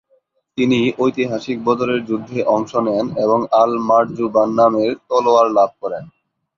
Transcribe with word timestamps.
তিনি 0.57 0.79
ঐতিহাসিক 0.99 1.57
বদরের 1.63 1.99
যুদ্ধে 2.05 2.39
অংশ 2.47 2.71
নেন 2.85 3.05
এবং 3.17 3.39
আল-মারজুবান 3.61 4.49
নামের 4.59 4.91
তলোয়ার 5.07 5.47
লাভ 5.51 5.69
করেন। 5.81 6.03